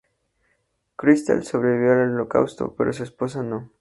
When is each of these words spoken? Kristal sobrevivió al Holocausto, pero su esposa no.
Kristal 0.95 1.43
sobrevivió 1.43 1.91
al 1.91 2.13
Holocausto, 2.15 2.73
pero 2.75 2.91
su 2.91 3.03
esposa 3.03 3.43
no. 3.43 3.69